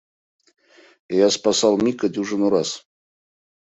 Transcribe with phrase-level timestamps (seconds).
[1.25, 2.69] Я спасал Мика дюжину раз.